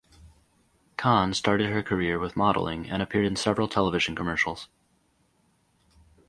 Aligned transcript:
Khan 0.97 1.31
started 1.35 1.69
her 1.69 1.83
career 1.83 2.17
with 2.17 2.35
modeling 2.35 2.89
and 2.89 3.03
appeared 3.03 3.27
in 3.27 3.35
several 3.35 3.67
television 3.67 4.15
commercials. 4.15 4.67